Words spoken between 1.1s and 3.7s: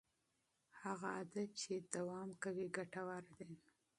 عادت چې دوام کوي ګټور دی.